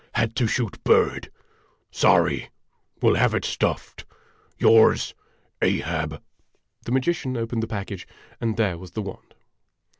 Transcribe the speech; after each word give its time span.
Had 0.15 0.35
to 0.37 0.47
shoot 0.47 0.83
bird. 0.83 1.29
Sorry. 1.91 2.49
Will 3.03 3.13
have 3.13 3.35
it 3.35 3.45
stuffed. 3.45 4.03
Yours, 4.57 5.13
AHAB 5.61 6.19
The 6.85 6.91
magician 6.91 7.37
opened 7.37 7.61
the 7.61 7.67
package, 7.67 8.07
and 8.39 8.57
there 8.57 8.79
was 8.79 8.93
the 8.93 9.03
wand. 9.03 9.35